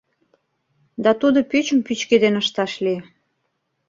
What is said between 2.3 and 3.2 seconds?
ышташ лие.